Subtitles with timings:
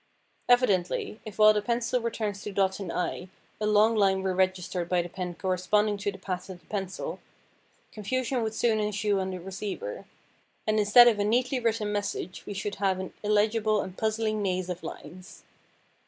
[0.49, 4.89] Evidently, if while the pencil returns to dot an i a long line were registered
[4.89, 7.19] by the pen corresponding to the path of the pencil,
[7.91, 10.05] confusion would soon ensue on the receiver;
[10.65, 14.69] and instead of a neatly written message we should have an illegible and puzzling maze
[14.71, 15.43] of lines.